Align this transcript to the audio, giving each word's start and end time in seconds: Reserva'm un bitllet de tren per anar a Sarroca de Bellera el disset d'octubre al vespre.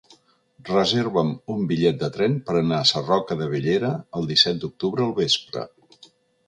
Reserva'm 0.69 1.29
un 1.55 1.67
bitllet 1.73 1.99
de 2.05 2.09
tren 2.15 2.39
per 2.49 2.57
anar 2.63 2.81
a 2.85 2.89
Sarroca 2.93 3.39
de 3.43 3.51
Bellera 3.55 3.93
el 4.21 4.27
disset 4.35 4.65
d'octubre 4.67 5.09
al 5.09 5.19
vespre. 5.25 5.71